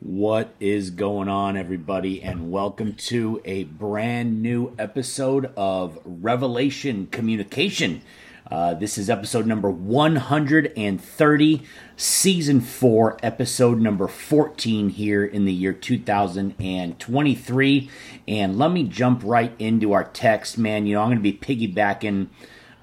What 0.00 0.54
is 0.60 0.90
going 0.90 1.28
on, 1.28 1.56
everybody, 1.56 2.22
and 2.22 2.52
welcome 2.52 2.94
to 2.94 3.42
a 3.44 3.64
brand 3.64 4.40
new 4.40 4.72
episode 4.78 5.50
of 5.56 5.98
Revelation 6.04 7.08
Communication. 7.08 8.02
Uh, 8.48 8.74
this 8.74 8.96
is 8.96 9.10
episode 9.10 9.44
number 9.44 9.68
130, 9.68 11.62
season 11.96 12.60
4, 12.60 13.18
episode 13.24 13.80
number 13.80 14.06
14 14.06 14.90
here 14.90 15.24
in 15.24 15.46
the 15.46 15.52
year 15.52 15.72
2023. 15.72 17.90
And 18.28 18.56
let 18.56 18.70
me 18.70 18.84
jump 18.84 19.22
right 19.24 19.52
into 19.58 19.94
our 19.94 20.04
text, 20.04 20.56
man. 20.56 20.86
You 20.86 20.94
know, 20.94 21.02
I'm 21.02 21.08
going 21.08 21.20
to 21.20 21.22
be 21.22 21.32
piggybacking 21.32 22.28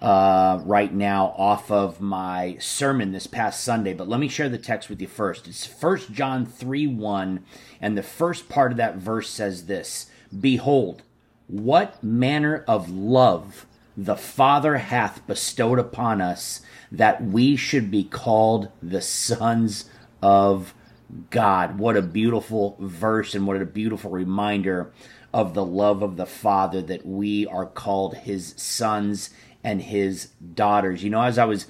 uh, 0.05 0.61
right 0.65 0.93
now 0.93 1.33
off 1.35 1.71
of 1.71 1.99
my 1.99 2.55
sermon 2.59 3.11
this 3.11 3.25
past 3.25 3.63
Sunday, 3.63 3.91
but 3.91 4.07
let 4.07 4.19
me 4.19 4.27
share 4.27 4.49
the 4.49 4.59
text 4.59 4.87
with 4.87 5.01
you 5.01 5.07
first. 5.07 5.47
It's 5.47 5.67
1 5.67 6.13
John 6.13 6.45
3 6.45 6.85
1, 6.85 7.43
and 7.81 7.97
the 7.97 8.03
first 8.03 8.47
part 8.47 8.71
of 8.71 8.77
that 8.77 8.97
verse 8.97 9.27
says 9.27 9.65
this 9.65 10.11
Behold, 10.39 11.01
what 11.47 12.03
manner 12.03 12.63
of 12.67 12.87
love 12.91 13.65
the 13.97 14.15
Father 14.15 14.77
hath 14.77 15.25
bestowed 15.25 15.79
upon 15.79 16.21
us 16.21 16.61
that 16.91 17.23
we 17.23 17.55
should 17.55 17.89
be 17.89 18.03
called 18.03 18.69
the 18.83 19.01
sons 19.01 19.89
of 20.21 20.75
God. 21.31 21.79
What 21.79 21.97
a 21.97 22.03
beautiful 22.03 22.77
verse 22.79 23.33
and 23.33 23.47
what 23.47 23.59
a 23.59 23.65
beautiful 23.65 24.11
reminder 24.11 24.91
of 25.33 25.53
the 25.53 25.65
love 25.65 26.03
of 26.03 26.15
the 26.15 26.25
Father 26.25 26.81
that 26.83 27.05
we 27.05 27.47
are 27.47 27.65
called 27.65 28.17
his 28.17 28.53
sons 28.57 29.31
and 29.65 29.81
his 29.81 30.27
daughters. 30.53 31.03
You 31.03 31.09
know, 31.09 31.21
as 31.21 31.37
I 31.37 31.45
was 31.45 31.65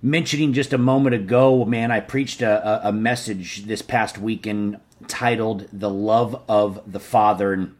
mentioning 0.00 0.54
just 0.54 0.72
a 0.72 0.78
moment 0.78 1.14
ago, 1.14 1.64
man, 1.66 1.90
I 1.90 2.00
preached 2.00 2.40
a, 2.40 2.88
a 2.88 2.92
message 2.92 3.64
this 3.64 3.82
past 3.82 4.16
weekend 4.16 4.80
titled 5.08 5.66
The 5.72 5.90
Love 5.90 6.42
of 6.48 6.80
the 6.90 7.00
Father. 7.00 7.52
And 7.52 7.74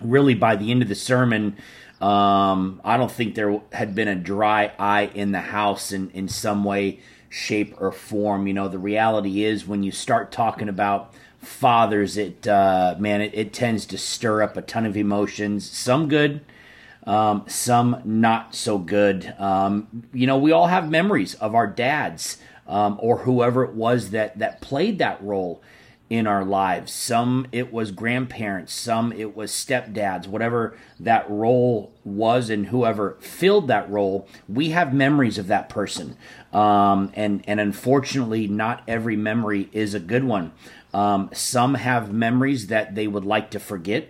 really, 0.00 0.34
by 0.34 0.54
the 0.54 0.70
end 0.70 0.82
of 0.82 0.88
the 0.88 0.94
sermon, 0.94 1.56
um, 2.00 2.80
I 2.84 2.96
don't 2.96 3.10
think 3.10 3.34
there 3.34 3.60
had 3.72 3.94
been 3.94 4.08
a 4.08 4.14
dry 4.14 4.72
eye 4.78 5.10
in 5.14 5.32
the 5.32 5.40
house 5.40 5.92
in, 5.92 6.10
in 6.10 6.28
some 6.28 6.62
way, 6.62 7.00
shape, 7.30 7.74
or 7.80 7.90
form. 7.90 8.46
You 8.46 8.54
know, 8.54 8.68
the 8.68 8.78
reality 8.78 9.42
is 9.42 9.66
when 9.66 9.82
you 9.82 9.90
start 9.90 10.30
talking 10.30 10.68
about 10.68 11.14
fathers, 11.40 12.18
it, 12.18 12.46
uh, 12.46 12.96
man, 12.98 13.22
it, 13.22 13.32
it 13.34 13.52
tends 13.54 13.86
to 13.86 13.98
stir 13.98 14.42
up 14.42 14.56
a 14.56 14.62
ton 14.62 14.84
of 14.84 14.96
emotions, 14.96 15.68
some 15.68 16.08
good, 16.08 16.42
um, 17.06 17.44
some 17.46 18.02
not 18.04 18.54
so 18.54 18.78
good. 18.78 19.34
Um, 19.38 20.04
you 20.12 20.26
know, 20.26 20.38
we 20.38 20.52
all 20.52 20.66
have 20.66 20.90
memories 20.90 21.34
of 21.34 21.54
our 21.54 21.66
dads 21.66 22.38
um, 22.66 22.98
or 23.00 23.18
whoever 23.18 23.64
it 23.64 23.74
was 23.74 24.10
that 24.10 24.38
that 24.38 24.60
played 24.60 24.98
that 24.98 25.22
role 25.22 25.62
in 26.08 26.26
our 26.26 26.44
lives. 26.44 26.92
Some 26.92 27.46
it 27.52 27.72
was 27.72 27.90
grandparents, 27.90 28.72
some 28.72 29.12
it 29.12 29.36
was 29.36 29.50
stepdads, 29.50 30.26
whatever 30.26 30.76
that 31.00 31.28
role 31.28 31.92
was, 32.04 32.50
and 32.50 32.66
whoever 32.66 33.16
filled 33.20 33.68
that 33.68 33.90
role. 33.90 34.28
We 34.48 34.70
have 34.70 34.94
memories 34.94 35.38
of 35.38 35.48
that 35.48 35.68
person, 35.68 36.16
um, 36.52 37.10
and 37.14 37.42
and 37.46 37.60
unfortunately, 37.60 38.46
not 38.46 38.82
every 38.86 39.16
memory 39.16 39.68
is 39.72 39.94
a 39.94 40.00
good 40.00 40.24
one. 40.24 40.52
Um, 40.94 41.30
some 41.32 41.74
have 41.74 42.12
memories 42.12 42.68
that 42.68 42.94
they 42.94 43.06
would 43.06 43.24
like 43.24 43.50
to 43.50 43.60
forget. 43.60 44.08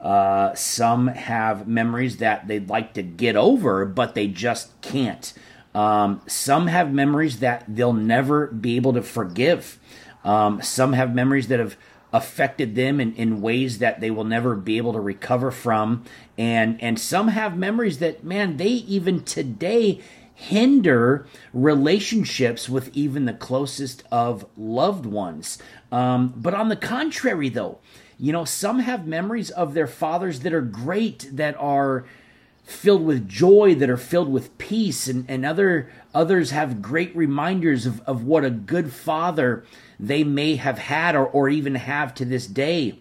Uh, 0.00 0.54
some 0.54 1.08
have 1.08 1.66
memories 1.66 2.18
that 2.18 2.48
they'd 2.48 2.68
like 2.68 2.94
to 2.94 3.02
get 3.02 3.36
over, 3.36 3.84
but 3.84 4.14
they 4.14 4.26
just 4.26 4.78
can't. 4.80 5.32
Um, 5.74 6.22
some 6.26 6.68
have 6.68 6.92
memories 6.92 7.40
that 7.40 7.64
they'll 7.68 7.92
never 7.92 8.46
be 8.46 8.76
able 8.76 8.92
to 8.94 9.02
forgive. 9.02 9.78
Um, 10.24 10.62
some 10.62 10.94
have 10.94 11.14
memories 11.14 11.48
that 11.48 11.58
have 11.58 11.76
affected 12.12 12.74
them 12.74 13.00
in, 13.00 13.14
in 13.14 13.42
ways 13.42 13.78
that 13.78 14.00
they 14.00 14.10
will 14.10 14.24
never 14.24 14.54
be 14.54 14.76
able 14.76 14.92
to 14.92 15.00
recover 15.00 15.50
from. 15.50 16.04
And, 16.38 16.80
and 16.82 16.98
some 16.98 17.28
have 17.28 17.56
memories 17.56 17.98
that, 17.98 18.24
man, 18.24 18.56
they 18.56 18.68
even 18.68 19.22
today 19.22 20.00
hinder 20.36 21.26
relationships 21.54 22.68
with 22.68 22.94
even 22.94 23.24
the 23.24 23.32
closest 23.32 24.04
of 24.12 24.44
loved 24.56 25.06
ones. 25.06 25.58
Um, 25.90 26.34
but 26.36 26.52
on 26.52 26.68
the 26.68 26.76
contrary, 26.76 27.48
though, 27.48 27.78
you 28.18 28.32
know, 28.32 28.44
some 28.44 28.80
have 28.80 29.06
memories 29.06 29.50
of 29.50 29.72
their 29.72 29.86
fathers 29.86 30.40
that 30.40 30.52
are 30.52 30.60
great, 30.60 31.28
that 31.32 31.56
are 31.58 32.04
filled 32.64 33.04
with 33.06 33.26
joy, 33.26 33.74
that 33.76 33.88
are 33.88 33.96
filled 33.96 34.28
with 34.28 34.56
peace, 34.58 35.08
and, 35.08 35.24
and 35.28 35.46
other 35.46 35.90
others 36.14 36.50
have 36.50 36.82
great 36.82 37.16
reminders 37.16 37.86
of, 37.86 38.00
of 38.02 38.22
what 38.24 38.44
a 38.44 38.50
good 38.50 38.92
father 38.92 39.64
they 39.98 40.22
may 40.22 40.56
have 40.56 40.78
had 40.78 41.16
or, 41.16 41.26
or 41.26 41.48
even 41.48 41.76
have 41.76 42.14
to 42.14 42.26
this 42.26 42.46
day. 42.46 42.98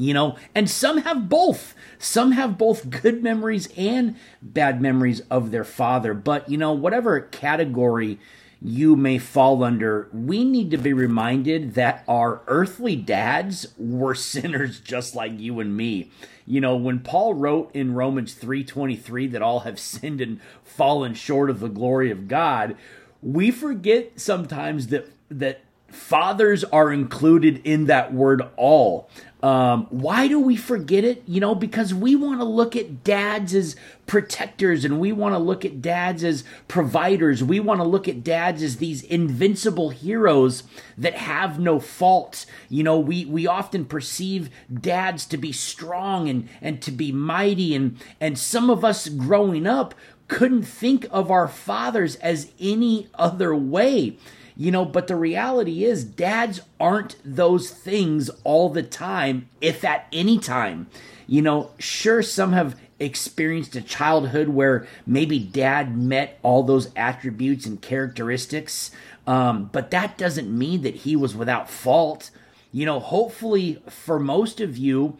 You 0.00 0.14
know, 0.14 0.36
and 0.54 0.68
some 0.70 0.98
have 0.98 1.28
both. 1.28 1.74
Some 1.98 2.32
have 2.32 2.56
both 2.56 2.88
good 2.88 3.22
memories 3.22 3.68
and 3.76 4.16
bad 4.40 4.80
memories 4.80 5.20
of 5.30 5.50
their 5.50 5.64
father. 5.64 6.14
But, 6.14 6.48
you 6.48 6.56
know, 6.56 6.72
whatever 6.72 7.20
category 7.20 8.18
you 8.62 8.96
may 8.96 9.18
fall 9.18 9.62
under, 9.62 10.08
we 10.12 10.42
need 10.42 10.70
to 10.70 10.78
be 10.78 10.94
reminded 10.94 11.74
that 11.74 12.02
our 12.08 12.40
earthly 12.46 12.96
dads 12.96 13.74
were 13.76 14.14
sinners 14.14 14.80
just 14.80 15.14
like 15.14 15.38
you 15.38 15.60
and 15.60 15.76
me. 15.76 16.10
You 16.46 16.62
know, 16.62 16.76
when 16.76 17.00
Paul 17.00 17.34
wrote 17.34 17.70
in 17.74 17.94
Romans 17.94 18.34
3:23 18.34 19.30
that 19.32 19.42
all 19.42 19.60
have 19.60 19.78
sinned 19.78 20.22
and 20.22 20.40
fallen 20.64 21.12
short 21.12 21.50
of 21.50 21.60
the 21.60 21.68
glory 21.68 22.10
of 22.10 22.26
God, 22.26 22.74
we 23.22 23.50
forget 23.50 24.18
sometimes 24.18 24.86
that 24.88 25.08
that 25.30 25.60
fathers 25.90 26.64
are 26.64 26.92
included 26.92 27.60
in 27.64 27.86
that 27.86 28.12
word 28.12 28.42
all. 28.56 29.08
Um, 29.42 29.86
why 29.88 30.28
do 30.28 30.38
we 30.38 30.54
forget 30.54 31.02
it? 31.02 31.22
You 31.26 31.40
know, 31.40 31.54
because 31.54 31.94
we 31.94 32.14
want 32.14 32.40
to 32.40 32.44
look 32.44 32.76
at 32.76 33.02
dads 33.02 33.54
as 33.54 33.74
protectors 34.06 34.84
and 34.84 35.00
we 35.00 35.12
want 35.12 35.34
to 35.34 35.38
look 35.38 35.64
at 35.64 35.80
dads 35.80 36.22
as 36.22 36.44
providers. 36.68 37.42
We 37.42 37.58
want 37.58 37.80
to 37.80 37.86
look 37.86 38.06
at 38.06 38.22
dads 38.22 38.62
as 38.62 38.76
these 38.76 39.02
invincible 39.02 39.90
heroes 39.90 40.64
that 40.98 41.14
have 41.14 41.58
no 41.58 41.80
fault. 41.80 42.44
You 42.68 42.82
know, 42.82 42.98
we, 42.98 43.24
we 43.24 43.46
often 43.46 43.86
perceive 43.86 44.50
dads 44.72 45.24
to 45.26 45.38
be 45.38 45.52
strong 45.52 46.28
and, 46.28 46.48
and 46.60 46.82
to 46.82 46.90
be 46.90 47.10
mighty. 47.10 47.74
And, 47.74 47.96
and 48.20 48.38
some 48.38 48.68
of 48.68 48.84
us 48.84 49.08
growing 49.08 49.66
up 49.66 49.94
couldn't 50.30 50.62
think 50.62 51.06
of 51.10 51.28
our 51.28 51.48
fathers 51.48 52.14
as 52.16 52.52
any 52.60 53.08
other 53.16 53.54
way. 53.54 54.16
You 54.56 54.70
know, 54.70 54.84
but 54.84 55.08
the 55.08 55.16
reality 55.16 55.84
is, 55.84 56.04
dads 56.04 56.60
aren't 56.78 57.16
those 57.24 57.70
things 57.70 58.30
all 58.44 58.68
the 58.68 58.82
time, 58.82 59.48
if 59.60 59.84
at 59.84 60.06
any 60.12 60.38
time. 60.38 60.86
You 61.26 61.42
know, 61.42 61.70
sure, 61.78 62.22
some 62.22 62.52
have 62.52 62.78
experienced 63.00 63.74
a 63.74 63.80
childhood 63.80 64.48
where 64.48 64.86
maybe 65.04 65.38
dad 65.38 65.96
met 65.96 66.38
all 66.42 66.62
those 66.62 66.92
attributes 66.94 67.66
and 67.66 67.82
characteristics, 67.82 68.92
um, 69.26 69.70
but 69.72 69.90
that 69.90 70.16
doesn't 70.16 70.56
mean 70.56 70.82
that 70.82 70.96
he 70.96 71.16
was 71.16 71.34
without 71.34 71.68
fault. 71.68 72.30
You 72.70 72.86
know, 72.86 73.00
hopefully 73.00 73.82
for 73.88 74.20
most 74.20 74.60
of 74.60 74.76
you, 74.76 75.16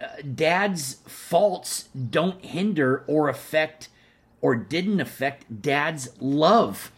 uh, 0.00 0.06
dad's 0.34 0.98
faults 1.06 1.88
don't 2.10 2.44
hinder 2.44 3.02
or 3.08 3.28
affect 3.28 3.88
or 4.42 4.54
didn't 4.54 5.00
affect 5.00 5.62
dad's 5.62 6.10
love 6.20 6.92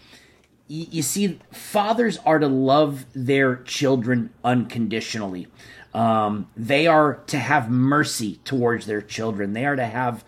you 0.66 1.02
see, 1.02 1.38
fathers 1.52 2.18
are 2.24 2.38
to 2.38 2.48
love 2.48 3.04
their 3.14 3.56
children 3.56 4.30
unconditionally. 4.42 5.46
Um, 5.92 6.48
they 6.56 6.86
are 6.86 7.16
to 7.26 7.38
have 7.38 7.70
mercy 7.70 8.40
towards 8.44 8.86
their 8.86 9.02
children. 9.02 9.52
They 9.52 9.66
are 9.66 9.76
to 9.76 9.86
have 9.86 10.24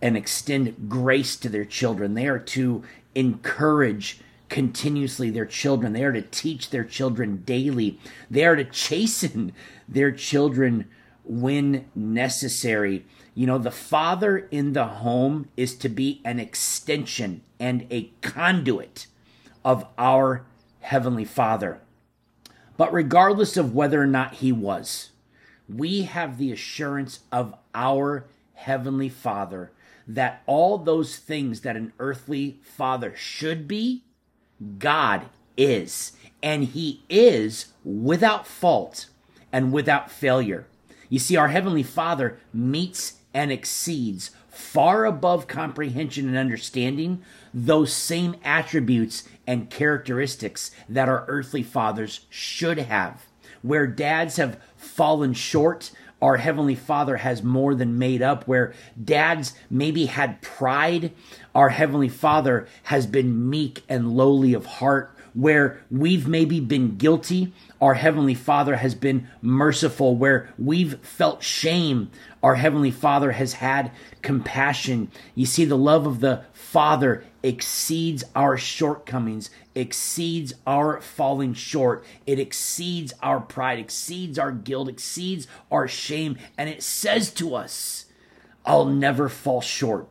and 0.00 0.16
extend 0.16 0.88
grace 0.88 1.36
to 1.36 1.48
their 1.48 1.64
children. 1.64 2.14
They 2.14 2.26
are 2.26 2.38
to 2.38 2.82
encourage 3.14 4.20
continuously 4.48 5.30
their 5.30 5.46
children. 5.46 5.92
They 5.92 6.04
are 6.04 6.12
to 6.12 6.22
teach 6.22 6.70
their 6.70 6.84
children 6.84 7.42
daily. 7.44 7.98
They 8.30 8.44
are 8.44 8.56
to 8.56 8.64
chasten 8.64 9.52
their 9.88 10.12
children 10.12 10.88
when 11.24 11.86
necessary. 11.94 13.04
You 13.34 13.46
know, 13.46 13.58
the 13.58 13.70
father 13.70 14.38
in 14.50 14.72
the 14.72 14.86
home 14.86 15.48
is 15.56 15.74
to 15.78 15.88
be 15.88 16.20
an 16.24 16.38
extension 16.38 17.42
and 17.58 17.86
a 17.90 18.10
conduit 18.20 19.06
of 19.64 19.86
our 19.98 20.44
Heavenly 20.80 21.24
Father. 21.24 21.80
But 22.76 22.92
regardless 22.92 23.56
of 23.56 23.74
whether 23.74 24.00
or 24.02 24.06
not 24.06 24.34
He 24.34 24.52
was, 24.52 25.10
we 25.68 26.02
have 26.02 26.38
the 26.38 26.52
assurance 26.52 27.20
of 27.32 27.54
our 27.74 28.26
Heavenly 28.54 29.08
Father 29.08 29.70
that 30.06 30.42
all 30.46 30.78
those 30.78 31.16
things 31.16 31.62
that 31.62 31.76
an 31.76 31.92
earthly 31.98 32.58
father 32.62 33.14
should 33.16 33.66
be, 33.66 34.04
God 34.78 35.26
is. 35.56 36.12
And 36.42 36.64
He 36.64 37.02
is 37.08 37.72
without 37.84 38.46
fault 38.46 39.06
and 39.52 39.72
without 39.72 40.10
failure. 40.10 40.66
You 41.08 41.18
see, 41.18 41.36
our 41.36 41.48
Heavenly 41.48 41.82
Father 41.82 42.38
meets 42.52 43.14
and 43.32 43.50
exceeds 43.50 44.30
far 44.48 45.04
above 45.04 45.48
comprehension 45.48 46.28
and 46.28 46.36
understanding 46.38 47.22
those 47.52 47.92
same 47.92 48.36
attributes 48.44 49.28
and 49.46 49.68
characteristics 49.68 50.70
that 50.88 51.08
our 51.08 51.24
earthly 51.26 51.62
fathers 51.62 52.26
should 52.30 52.78
have. 52.78 53.26
where 53.64 53.86
dads 53.86 54.36
have 54.36 54.60
fallen 54.76 55.32
short, 55.32 55.90
our 56.20 56.36
Heavenly 56.36 56.74
Father 56.74 57.16
has 57.16 57.42
more 57.42 57.74
than 57.74 57.98
made 57.98 58.20
up. 58.20 58.46
Where 58.46 58.74
dads 59.02 59.54
maybe 59.70 60.04
had 60.06 60.42
pride, 60.42 61.12
our 61.54 61.70
Heavenly 61.70 62.10
Father 62.10 62.68
has 62.84 63.06
been 63.06 63.48
meek 63.48 63.82
and 63.88 64.16
lowly 64.16 64.52
of 64.52 64.66
heart. 64.66 65.13
Where 65.34 65.82
we've 65.90 66.28
maybe 66.28 66.60
been 66.60 66.96
guilty, 66.96 67.52
our 67.80 67.94
Heavenly 67.94 68.34
Father 68.34 68.76
has 68.76 68.94
been 68.94 69.28
merciful. 69.42 70.14
Where 70.16 70.54
we've 70.56 70.98
felt 71.00 71.42
shame, 71.42 72.10
our 72.40 72.54
Heavenly 72.54 72.92
Father 72.92 73.32
has 73.32 73.54
had 73.54 73.90
compassion. 74.22 75.10
You 75.34 75.44
see, 75.46 75.64
the 75.64 75.76
love 75.76 76.06
of 76.06 76.20
the 76.20 76.44
Father 76.52 77.24
exceeds 77.42 78.22
our 78.36 78.56
shortcomings, 78.56 79.50
exceeds 79.74 80.54
our 80.66 81.00
falling 81.00 81.52
short. 81.52 82.04
It 82.26 82.38
exceeds 82.38 83.12
our 83.20 83.40
pride, 83.40 83.80
exceeds 83.80 84.38
our 84.38 84.52
guilt, 84.52 84.88
exceeds 84.88 85.48
our 85.70 85.88
shame. 85.88 86.38
And 86.56 86.68
it 86.68 86.82
says 86.82 87.30
to 87.34 87.56
us, 87.56 88.06
I'll 88.64 88.86
never 88.86 89.28
fall 89.28 89.60
short. 89.60 90.08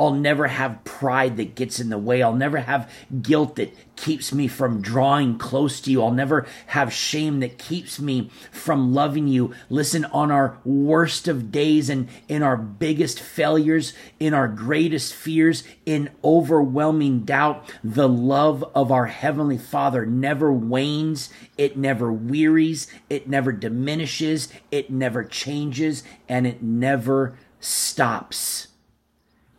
I'll 0.00 0.14
never 0.14 0.46
have 0.46 0.82
pride 0.82 1.36
that 1.36 1.54
gets 1.54 1.78
in 1.78 1.90
the 1.90 1.98
way. 1.98 2.22
I'll 2.22 2.32
never 2.32 2.56
have 2.56 2.90
guilt 3.20 3.56
that 3.56 3.76
keeps 3.96 4.32
me 4.32 4.48
from 4.48 4.80
drawing 4.80 5.36
close 5.36 5.78
to 5.82 5.90
you. 5.90 6.02
I'll 6.02 6.10
never 6.10 6.46
have 6.68 6.90
shame 6.90 7.40
that 7.40 7.58
keeps 7.58 8.00
me 8.00 8.30
from 8.50 8.94
loving 8.94 9.28
you. 9.28 9.52
Listen, 9.68 10.06
on 10.06 10.30
our 10.30 10.56
worst 10.64 11.28
of 11.28 11.52
days 11.52 11.90
and 11.90 12.08
in 12.28 12.42
our 12.42 12.56
biggest 12.56 13.20
failures, 13.20 13.92
in 14.18 14.32
our 14.32 14.48
greatest 14.48 15.12
fears, 15.12 15.64
in 15.84 16.08
overwhelming 16.24 17.26
doubt, 17.26 17.70
the 17.84 18.08
love 18.08 18.64
of 18.74 18.90
our 18.90 19.06
Heavenly 19.06 19.58
Father 19.58 20.06
never 20.06 20.50
wanes. 20.50 21.28
It 21.58 21.76
never 21.76 22.10
wearies. 22.10 22.86
It 23.10 23.28
never 23.28 23.52
diminishes. 23.52 24.48
It 24.70 24.90
never 24.90 25.24
changes 25.24 26.04
and 26.26 26.46
it 26.46 26.62
never 26.62 27.36
stops. 27.60 28.69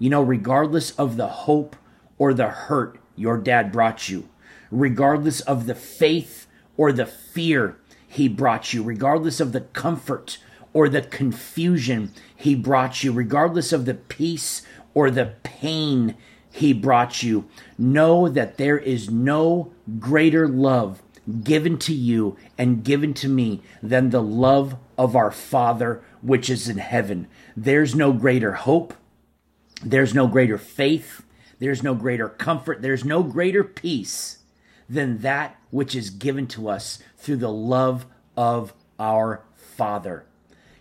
You 0.02 0.10
know, 0.10 0.24
regardless 0.24 0.90
of 0.94 1.16
the 1.16 1.28
hope 1.28 1.76
or 2.18 2.34
the 2.34 2.48
hurt 2.48 3.00
your 3.16 3.38
dad 3.38 3.72
brought 3.72 4.10
you, 4.10 4.30
regardless 4.72 5.42
of 5.42 5.68
the 5.68 5.76
faith 5.76 6.48
or 6.76 6.92
the 6.92 7.06
fear 7.06 7.78
he 8.08 8.28
brought 8.28 8.74
you, 8.74 8.82
regardless 8.82 9.40
of 9.40 9.52
the 9.52 9.62
comfort 9.62 10.40
or 10.74 10.90
the 10.90 11.04
confusion 11.04 12.12
he 12.36 12.56
brought 12.56 13.04
you, 13.04 13.12
regardless 13.12 13.72
of 13.72 13.86
the 13.86 13.94
peace 13.94 14.64
or 14.96 15.12
the 15.12 15.36
pain 15.44 16.16
he 16.50 16.74
brought 16.74 17.22
you, 17.22 17.48
know 17.78 18.28
that 18.28 18.58
there 18.58 18.80
is 18.80 19.12
no 19.12 19.72
greater 20.00 20.48
love 20.48 21.04
given 21.44 21.78
to 21.78 21.94
you 21.94 22.36
and 22.58 22.84
given 22.84 23.14
to 23.14 23.30
me 23.30 23.62
than 23.84 24.10
the 24.10 24.24
love 24.24 24.78
of 24.98 25.16
our 25.16 25.30
Father 25.30 26.04
which 26.24 26.50
is 26.50 26.68
in 26.68 26.80
heaven. 26.80 27.28
There's 27.56 27.94
no 27.94 28.14
greater 28.14 28.54
hope. 28.54 28.96
There's 29.84 30.14
no 30.14 30.28
greater 30.28 30.60
faith, 30.60 31.24
there's 31.60 31.82
no 31.82 31.96
greater 31.96 32.30
comfort, 32.30 32.82
there's 32.82 33.04
no 33.04 33.24
greater 33.24 33.64
peace 33.64 34.38
than 34.88 35.20
that 35.20 35.60
which 35.72 35.96
is 35.96 36.12
given 36.12 36.46
to 36.48 36.70
us 36.70 37.00
through 37.18 37.38
the 37.38 37.52
love 37.52 38.06
of 38.38 38.74
our 39.00 39.44
Father. 39.56 40.26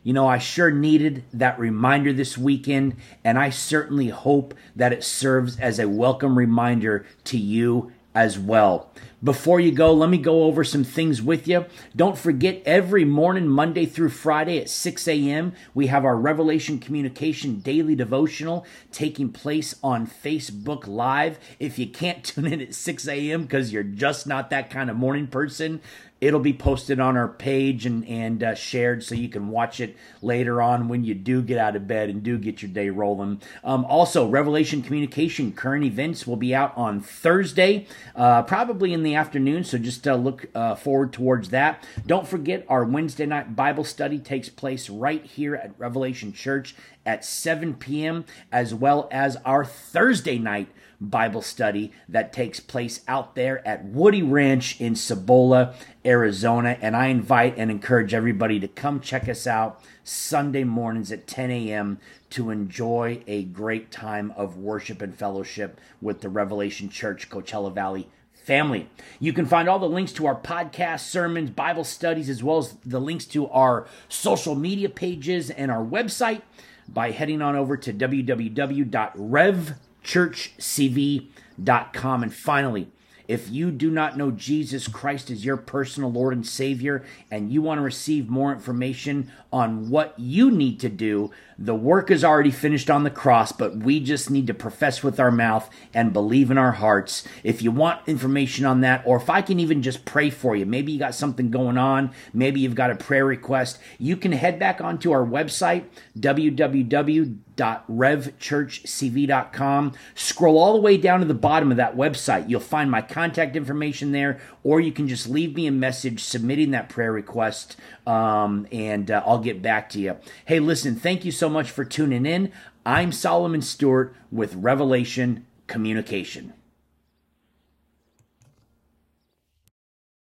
You 0.02 0.12
know, 0.12 0.26
I 0.26 0.38
sure 0.38 0.70
needed 0.70 1.24
that 1.32 1.58
reminder 1.58 2.12
this 2.12 2.36
weekend, 2.36 2.96
and 3.24 3.38
I 3.38 3.50
certainly 3.50 4.08
hope 4.08 4.54
that 4.76 4.92
it 4.92 5.04
serves 5.04 5.58
as 5.58 5.78
a 5.78 5.88
welcome 5.88 6.36
reminder 6.36 7.06
to 7.24 7.38
you 7.38 7.92
as 8.14 8.38
well. 8.38 8.90
Before 9.22 9.60
you 9.60 9.70
go, 9.70 9.92
let 9.92 10.08
me 10.08 10.16
go 10.16 10.44
over 10.44 10.64
some 10.64 10.82
things 10.82 11.20
with 11.20 11.46
you. 11.46 11.66
Don't 11.94 12.16
forget, 12.16 12.62
every 12.64 13.04
morning, 13.04 13.46
Monday 13.48 13.84
through 13.84 14.08
Friday 14.08 14.58
at 14.58 14.70
6 14.70 15.06
a.m., 15.06 15.52
we 15.74 15.88
have 15.88 16.06
our 16.06 16.16
Revelation 16.16 16.78
Communication 16.78 17.60
Daily 17.60 17.94
Devotional 17.94 18.64
taking 18.90 19.30
place 19.30 19.74
on 19.82 20.06
Facebook 20.06 20.86
Live. 20.86 21.38
If 21.58 21.78
you 21.78 21.86
can't 21.86 22.24
tune 22.24 22.46
in 22.46 22.62
at 22.62 22.74
6 22.74 23.08
a.m. 23.08 23.42
because 23.42 23.72
you're 23.72 23.82
just 23.82 24.26
not 24.26 24.48
that 24.50 24.70
kind 24.70 24.88
of 24.88 24.96
morning 24.96 25.26
person, 25.26 25.82
It'll 26.20 26.40
be 26.40 26.52
posted 26.52 27.00
on 27.00 27.16
our 27.16 27.28
page 27.28 27.86
and 27.86 28.06
and 28.06 28.42
uh, 28.42 28.54
shared 28.54 29.02
so 29.02 29.14
you 29.14 29.28
can 29.28 29.48
watch 29.48 29.80
it 29.80 29.96
later 30.20 30.60
on 30.60 30.88
when 30.88 31.04
you 31.04 31.14
do 31.14 31.42
get 31.42 31.58
out 31.58 31.76
of 31.76 31.86
bed 31.86 32.10
and 32.10 32.22
do 32.22 32.38
get 32.38 32.62
your 32.62 32.70
day 32.70 32.90
rolling. 32.90 33.40
Um, 33.64 33.84
also, 33.86 34.26
Revelation 34.26 34.82
Communication 34.82 35.52
current 35.52 35.84
events 35.84 36.26
will 36.26 36.36
be 36.36 36.54
out 36.54 36.76
on 36.76 37.00
Thursday, 37.00 37.86
uh, 38.14 38.42
probably 38.42 38.92
in 38.92 39.02
the 39.02 39.14
afternoon. 39.14 39.64
So 39.64 39.78
just 39.78 40.06
uh, 40.06 40.14
look 40.14 40.46
uh, 40.54 40.74
forward 40.74 41.12
towards 41.12 41.50
that. 41.50 41.86
Don't 42.06 42.26
forget 42.26 42.66
our 42.68 42.84
Wednesday 42.84 43.26
night 43.26 43.56
Bible 43.56 43.84
study 43.84 44.18
takes 44.18 44.48
place 44.48 44.90
right 44.90 45.24
here 45.24 45.54
at 45.54 45.72
Revelation 45.78 46.32
Church 46.32 46.74
at 47.06 47.24
7 47.24 47.74
p.m. 47.74 48.24
as 48.52 48.74
well 48.74 49.08
as 49.10 49.36
our 49.44 49.64
Thursday 49.64 50.38
night 50.38 50.68
Bible 51.00 51.42
study 51.42 51.92
that 52.08 52.32
takes 52.32 52.60
place 52.60 53.00
out 53.08 53.34
there 53.34 53.66
at 53.66 53.84
Woody 53.84 54.22
Ranch 54.22 54.80
in 54.80 54.94
Cibola, 54.94 55.74
Arizona. 56.04 56.76
And 56.80 56.94
I 56.94 57.06
invite 57.06 57.56
and 57.56 57.70
encourage 57.70 58.12
everybody 58.12 58.60
to 58.60 58.68
come 58.68 59.00
check 59.00 59.28
us 59.28 59.46
out 59.46 59.82
Sunday 60.04 60.64
mornings 60.64 61.10
at 61.10 61.26
10 61.26 61.50
a.m. 61.50 61.98
to 62.30 62.50
enjoy 62.50 63.22
a 63.26 63.44
great 63.44 63.90
time 63.90 64.32
of 64.36 64.58
worship 64.58 65.00
and 65.00 65.14
fellowship 65.14 65.80
with 66.02 66.20
the 66.20 66.28
Revelation 66.28 66.90
Church 66.90 67.30
Coachella 67.30 67.72
Valley 67.72 68.08
family. 68.44 68.88
You 69.18 69.32
can 69.32 69.46
find 69.46 69.68
all 69.68 69.78
the 69.78 69.88
links 69.88 70.12
to 70.14 70.26
our 70.26 70.34
podcast, 70.34 71.00
sermons, 71.00 71.50
Bible 71.50 71.84
studies, 71.84 72.28
as 72.28 72.42
well 72.42 72.58
as 72.58 72.72
the 72.84 73.00
links 73.00 73.24
to 73.26 73.48
our 73.48 73.86
social 74.08 74.54
media 74.54 74.88
pages 74.88 75.50
and 75.50 75.70
our 75.70 75.84
website 75.84 76.42
by 76.88 77.10
heading 77.12 77.42
on 77.42 77.54
over 77.54 77.76
to 77.76 77.92
www.rev 77.92 79.74
churchcv.com. 80.04 82.22
And 82.22 82.34
finally, 82.34 82.88
if 83.30 83.48
you 83.48 83.70
do 83.70 83.92
not 83.92 84.16
know 84.16 84.32
Jesus 84.32 84.88
Christ 84.88 85.30
as 85.30 85.44
your 85.44 85.56
personal 85.56 86.10
Lord 86.10 86.34
and 86.34 86.44
Savior, 86.44 87.04
and 87.30 87.52
you 87.52 87.62
want 87.62 87.78
to 87.78 87.82
receive 87.82 88.28
more 88.28 88.52
information 88.52 89.30
on 89.52 89.88
what 89.88 90.18
you 90.18 90.50
need 90.50 90.80
to 90.80 90.88
do, 90.88 91.30
the 91.56 91.76
work 91.76 92.10
is 92.10 92.24
already 92.24 92.50
finished 92.50 92.90
on 92.90 93.04
the 93.04 93.10
cross, 93.10 93.52
but 93.52 93.76
we 93.76 94.00
just 94.00 94.32
need 94.32 94.48
to 94.48 94.54
profess 94.54 95.04
with 95.04 95.20
our 95.20 95.30
mouth 95.30 95.70
and 95.94 96.12
believe 96.12 96.50
in 96.50 96.58
our 96.58 96.72
hearts. 96.72 97.22
If 97.44 97.62
you 97.62 97.70
want 97.70 98.00
information 98.08 98.64
on 98.64 98.80
that, 98.80 99.04
or 99.06 99.18
if 99.18 99.30
I 99.30 99.42
can 99.42 99.60
even 99.60 99.80
just 99.80 100.04
pray 100.04 100.30
for 100.30 100.56
you, 100.56 100.66
maybe 100.66 100.90
you 100.90 100.98
got 100.98 101.14
something 101.14 101.52
going 101.52 101.78
on, 101.78 102.10
maybe 102.34 102.58
you've 102.58 102.74
got 102.74 102.90
a 102.90 102.96
prayer 102.96 103.24
request, 103.24 103.78
you 103.96 104.16
can 104.16 104.32
head 104.32 104.58
back 104.58 104.80
onto 104.80 105.12
our 105.12 105.24
website, 105.24 105.84
www 106.18 107.38
www.revchurchcv.com. 107.60 109.92
Scroll 110.14 110.58
all 110.58 110.72
the 110.72 110.80
way 110.80 110.96
down 110.96 111.20
to 111.20 111.26
the 111.26 111.34
bottom 111.34 111.70
of 111.70 111.76
that 111.76 111.94
website. 111.96 112.48
You'll 112.48 112.60
find 112.60 112.90
my 112.90 113.02
contact 113.02 113.56
information 113.56 114.12
there, 114.12 114.40
or 114.64 114.80
you 114.80 114.92
can 114.92 115.06
just 115.08 115.28
leave 115.28 115.54
me 115.54 115.66
a 115.66 115.72
message 115.72 116.24
submitting 116.24 116.70
that 116.70 116.88
prayer 116.88 117.12
request, 117.12 117.76
um, 118.06 118.66
and 118.72 119.10
uh, 119.10 119.22
I'll 119.26 119.40
get 119.40 119.60
back 119.60 119.90
to 119.90 120.00
you. 120.00 120.16
Hey, 120.46 120.60
listen, 120.60 120.96
thank 120.96 121.24
you 121.24 121.32
so 121.32 121.48
much 121.48 121.70
for 121.70 121.84
tuning 121.84 122.26
in. 122.26 122.52
I'm 122.86 123.12
Solomon 123.12 123.62
Stewart 123.62 124.14
with 124.30 124.54
Revelation 124.54 125.46
Communication. 125.66 126.54